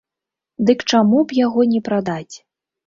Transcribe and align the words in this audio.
Дык 0.71 0.79
чаму 0.93 1.21
б 1.23 1.39
яго 1.45 1.69
не 1.77 1.85
прадаць? 1.91 2.35